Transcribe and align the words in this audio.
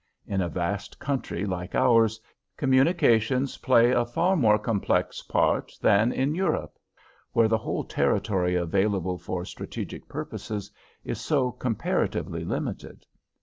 In 0.25 0.41
a 0.41 0.49
vast 0.49 0.97
country 0.97 1.45
like 1.45 1.75
ours, 1.75 2.19
communications 2.57 3.59
play 3.59 3.91
a 3.91 4.03
far 4.03 4.35
more 4.35 4.57
complex 4.57 5.21
part 5.21 5.73
than 5.79 6.11
in 6.11 6.33
Europe, 6.33 6.79
where 7.33 7.47
the 7.47 7.59
whole 7.59 7.83
territory 7.83 8.55
available 8.55 9.19
for 9.19 9.45
strategic 9.45 10.09
purposes 10.09 10.71
is 11.03 11.21
so 11.21 11.51
comparatively 11.51 12.43
limited. 12.43 13.05